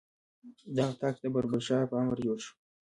دغه 0.75 0.93
طاق 1.01 1.13
چې 1.17 1.21
د 1.23 1.27
بابر 1.33 1.61
شاه 1.67 1.89
په 1.89 1.95
امر 2.01 2.17
جوړ 2.25 2.37
شو. 2.45 2.53